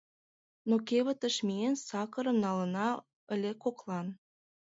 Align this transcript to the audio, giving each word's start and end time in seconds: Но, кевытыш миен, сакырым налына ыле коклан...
Но, 0.67 0.75
кевытыш 0.87 1.35
миен, 1.47 1.75
сакырым 1.87 2.37
налына 2.45 2.87
ыле 3.33 3.51
коклан... 3.63 4.07